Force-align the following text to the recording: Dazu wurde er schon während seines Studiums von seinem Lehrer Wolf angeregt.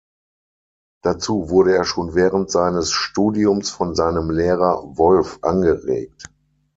Dazu 1.03 1.49
wurde 1.51 1.75
er 1.75 1.83
schon 1.83 2.15
während 2.15 2.49
seines 2.49 2.91
Studiums 2.91 3.69
von 3.69 3.93
seinem 3.93 4.31
Lehrer 4.31 4.81
Wolf 4.97 5.37
angeregt. 5.43 6.23